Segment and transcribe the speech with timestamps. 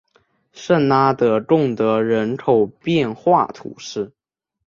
[0.51, 4.11] 圣拉德贡德人口变化图示